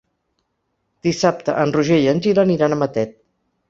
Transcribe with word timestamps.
Dissabte 1.09 1.57
en 1.67 1.77
Roger 1.79 2.03
i 2.07 2.11
en 2.17 2.27
Gil 2.27 2.45
aniran 2.49 2.75
a 2.81 2.85
Matet. 2.85 3.19